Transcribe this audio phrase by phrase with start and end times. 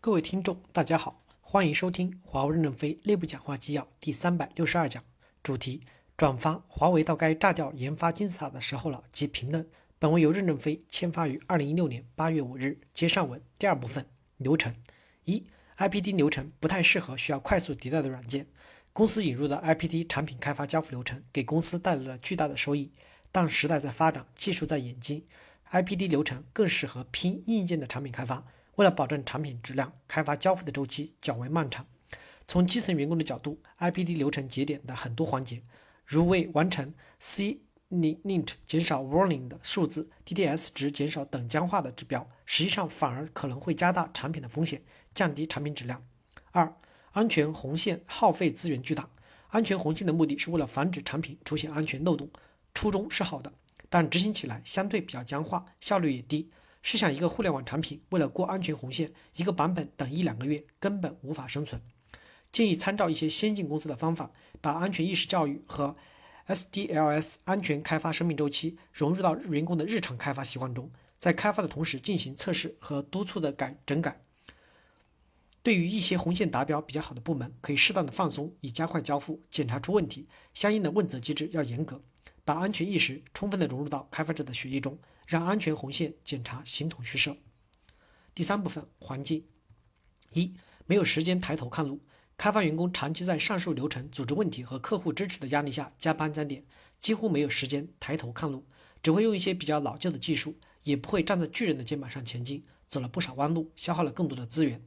[0.00, 5.02] 各位听众，大家好，欢迎收听华为任正非内部讲话纪要第三百六十二讲，
[5.42, 5.82] 主题：
[6.16, 9.68] 转发华为到该炸掉研发金字塔的时候了及评论。
[9.98, 12.78] 本文由任正非签发于二零一六年八月五日。
[12.94, 14.06] 接上文第二部分
[14.36, 14.72] 流程：
[15.24, 15.44] 一、
[15.76, 18.46] IPD 流程不太适合需要快速迭代的软件。
[18.92, 22.92] 公司引入的 IPD 产品开发交付流程给公司带来了巨大的收益，
[23.32, 25.26] 但时代在发展，技术在演进
[25.72, 28.46] ，IPD 流程更适合拼硬件的产品开发。
[28.78, 31.84] 为了保证产品质量，开发交付的周期较为漫长。
[32.46, 35.60] 从基层员工的角度，IPD 流程节点的很多环节，
[36.06, 44.80] 如未完成 CNINT 减少 warning 的数字，DDS 值减少等僵化的指标，实际上反而可能会加大产品的风险，
[45.12, 46.00] 降低产品质量。
[46.52, 46.72] 二、
[47.10, 49.10] 安全红线耗费资源巨大。
[49.48, 52.30] 安全红线的目的是为了防止产品出现安全漏洞，
[52.74, 53.52] 初衷是好的，
[53.88, 56.48] 但执行起来相对比较僵化，效率也低。
[56.82, 61.80] 试想一个互联网产品，为了过安全红线，一个版本等一两个月根本无法生存。
[62.50, 64.30] 建议参照一些先进公司的方法，
[64.60, 65.94] 把安全意识教育和
[66.46, 74.22] SDLS 安全开发生命周期融入到员工的日常开发习惯中，在开发的同时进行测试和督促的改整改。
[75.62, 79.42] 对于一些红线达标比较好的部门，可以适当的放松，以加快交付。
[79.50, 82.00] 检查出问题，相应的问责机制要严格，
[82.46, 84.98] 把安全意识充分的融入到开发者的血液中。
[85.28, 87.36] 让安全红线检查形同虚设。
[88.34, 89.44] 第三部分环境：
[90.32, 90.54] 一、
[90.86, 92.00] 没有时间抬头看路，
[92.38, 96.64] 开发员工长期在上述流程、组织问题和客户支持的压力下加班加点，
[96.98, 98.66] 几乎没有时间抬头看路，
[99.02, 104.82] 只会用一些比较老旧的技术，也不会站在巨人的肩膀上前进，走了不少弯路，消耗了更多的资源。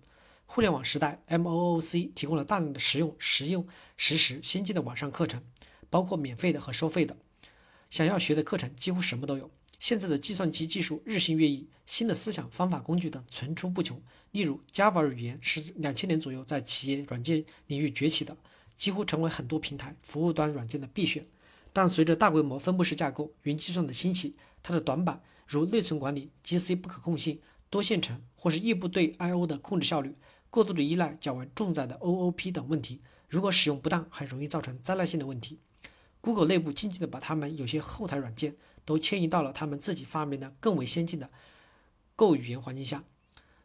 [0.47, 5.43] 互联网时代，MOOC 提供了大量的实用、实用、实时、先进的网上课程，
[5.91, 7.15] 包括免费的和收费的，
[7.91, 9.51] 想要学的课程几乎什么都有。
[9.81, 13.99] 现在的计算机技术日新月异，新的思想、方法、工具等层出不穷。
[14.29, 18.37] 例如，Java 语言是两千年左右在企业软件领域崛起的，
[18.77, 21.25] 几乎成为很多平台服务端软件的必选。
[21.73, 27.39] 但随着大规模分布式架构、云计算的兴起，它的短板如内存管理、GC 不可控性、
[27.71, 30.13] 多线程或是异步对 I/O 的控制效率、
[30.51, 35.57] 过度的依赖较为重载的 OOP 等问题，如果使用不当，很容易造成灾难性的问题。
[36.23, 38.55] Google 内部静静地把他们有些后台软件。
[38.91, 41.29] 都迁移到了他们自己发明的更为先进的
[42.17, 43.05] Go 语言环境下。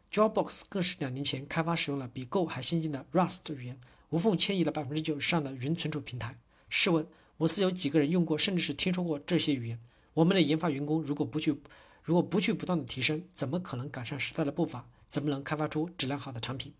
[0.09, 3.77] Dropbox 更是两年前开发使用了比 Go 还先进的 Rust 语言，
[4.09, 6.39] 无缝迁移了百分之九十上的云存储平台。
[6.69, 7.05] 试问，
[7.35, 9.77] 我司有几个人用过，甚至是听说过这些语言？
[10.13, 11.59] 我们的研发员工如果不去，
[12.03, 14.87] 如果不去不断的提升，怎么可能赶上时代的步伐？
[15.09, 16.73] 怎么能开发出质量好的产品？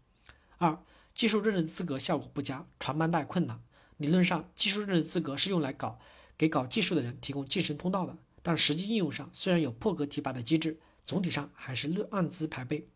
[0.58, 0.82] 二、
[1.14, 3.62] 技术认证资格效果不佳，传帮带困难。
[3.98, 6.00] 理论上，技术认证资格是用来搞
[6.38, 8.16] 给搞技术的人提供晋升通道的。
[8.48, 12.88] 但实际应用上，虽然有破格提拔的机制，总体上还是按资排辈。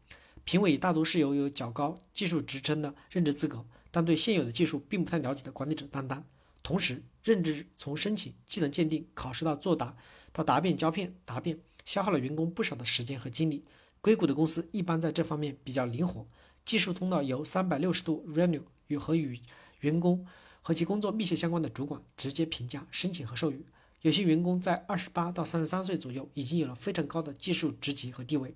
[0.45, 6.25] 评委大多是由有较高技术职称的任职资格，但对现有的技术并不太了解的管理者担当。
[6.63, 9.93] 同时，任职从申请、技能鉴定、考试到作答
[10.31, 13.65] 到答辩、胶片、答辩，消耗了员工不少的时间和精力。
[13.99, 16.25] 硅谷的公司一般在这方面比较灵活，
[16.63, 19.37] 技术通道由三百六十度 Renew 与和与
[19.81, 20.25] 员工
[20.61, 23.65] 和其工作密切相关的主管直接评价、申请和授予。
[24.01, 28.55] 有些员工在二十八到三十三岁左右，已经有了非常高的技术职级和地位。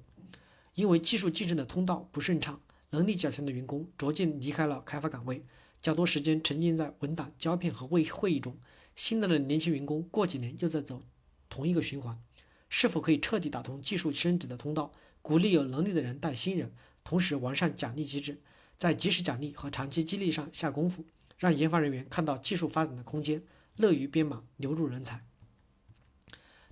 [0.74, 5.46] 因为技术晋升的通道不顺畅，能力较强的员工逐渐离开了开发岗位，
[5.80, 8.58] 较多时间沉浸在文档、胶片和会会议中。
[8.96, 11.04] 新来的年轻员工过几年又在走
[11.48, 12.20] 同一个循环。
[12.68, 14.92] 是否可以彻底打通技术升职的通道，
[15.22, 16.74] 鼓励有能力的人带新人，
[17.04, 18.42] 同时完善奖励机制，
[18.76, 21.06] 在及时奖励和长期激励上下功夫，
[21.38, 23.44] 让研发人员看到技术发展的空间，
[23.78, 25.24] 乐于编码，留住人才。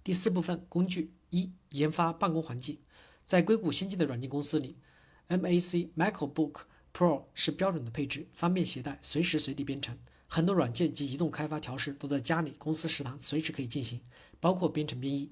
[0.03, 2.79] 第四部分工具一研发办公环境，
[3.25, 4.75] 在硅谷先进的软件公司里
[5.29, 5.41] ，Mac
[5.95, 9.97] MacBook Pro 是标准的配置，方便携带，随时随地编程。
[10.27, 14.01] 很多软件及移动开发调试都在家里公司食堂随时可以进行，
[14.39, 15.31] 包括编程编译。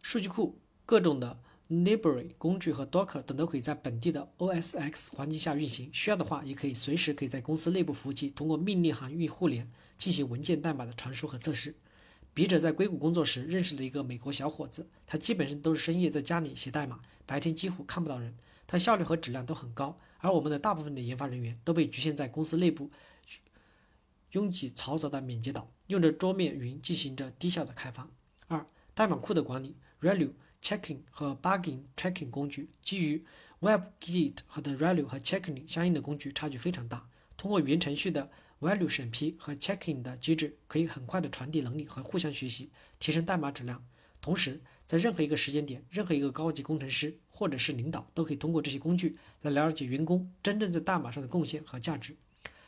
[0.00, 1.38] 数据库、各种的
[1.68, 5.90] Library 工具和 Docker 等都可以在本地的 OSX 环境下运行。
[5.92, 11.74] 需要的话，也可以随时可以在公司内部服务器通过命令行域互联进行文件代码的传输和测试。
[12.32, 18.36] 笔者在硅谷工作时认识了一个美国小伙子，他基本上都是深夜在家里写代码，白天几乎看不到人。
[18.66, 22.88] 他效率和质量都很高，而我们的大部分的研发人员都被局限在公司内部
[24.30, 28.08] 拥挤嘈杂的免接岛，用着桌面云进行着低效的开发。
[28.46, 30.30] 二、代码库的管理，Relu
[30.62, 33.24] Checking 和 Bugging Tracking 工具基于
[33.60, 38.30] WebGit 和的 Relu 和 Checking 相应的工具差距非常大，通过云程序的。
[38.60, 43.82] Value 审批和 Checking 的机制可以很快的传递能力和互相学习，提升代码质量。
[44.20, 52.14] 同时，在任何一个时间点，任何一个高级工程师或者是领导都可以通过这些工具来了解员工真正在代码上的贡献和价值。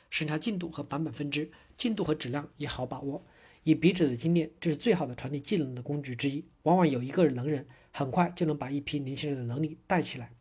[0.09, 3.23] 审查进度和版本分支，进度和质量也好把握。
[3.65, 6.45] 以笔者的经验，这是最好的传递技能的工具之一。
[6.63, 10.33] 往往有一个能人，很快就能把一批年轻人的能力带起来。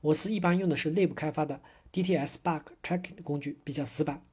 [0.00, 1.60] 我司一般用的是内部开发的
[1.92, 4.24] DTS Bug Tracking 的工具，比较死板。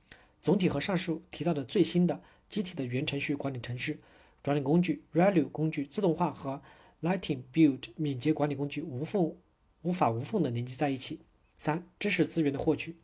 [0.42, 4.00] 总体和上述提到的最新的机体的原程序管理程序
[4.44, 6.62] 管理工具 Relu 工具自动化和
[7.02, 9.36] Lightning Build 敏捷管理工具无缝
[9.84, 11.20] 无法无缝的连接在一起。
[11.58, 12.96] 三、知识资源的获取，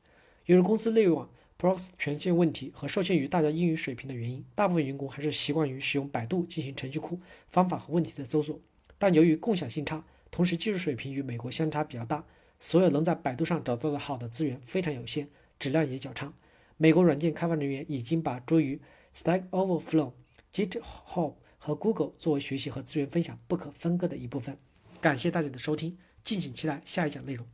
[0.48, 1.30] 由于公司内网
[1.60, 8.60] Prox 权限问题和受限于大家英语水平的原因，大部分员工还是习惯于使用百度进行程序库方法和问题的搜索。
[8.98, 12.26] 但由于共享性差，同时技术水平与美国相差比较大，
[12.60, 15.30] 所有能在百度上找到的好的资源非常有限，
[15.60, 16.34] 质量也较差。
[16.78, 18.78] 美国软件开发人员已经把诸如
[19.14, 20.14] Stack Overflow、
[20.54, 24.58] GitHub 和 Google 作为学习和资源分享不可分割的一部分。
[25.02, 27.46] 感谢大家的收听，敬请期待下一讲内容。